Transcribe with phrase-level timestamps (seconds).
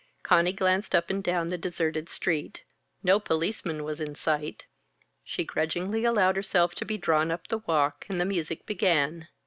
[0.23, 2.63] Conny glanced up and down the deserted street.
[3.03, 4.65] No policeman was in sight.
[5.23, 9.27] She grudgingly allowed herself to be drawn up the walk, and the music began.